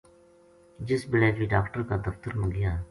[0.87, 2.73] جس بِلے ویہ ڈاکٹر کا دفتر ما گیا